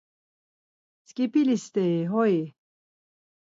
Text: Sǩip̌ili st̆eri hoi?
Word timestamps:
Sǩip̌ili 1.07 1.57
st̆eri 1.63 2.01
hoi? 2.13 2.35